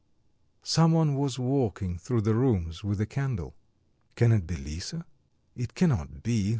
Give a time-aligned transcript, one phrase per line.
[0.63, 3.53] Some one was walking through the rooms with a candle.
[4.15, 5.05] "Can it be Lisa?
[5.55, 6.49] It cannot be."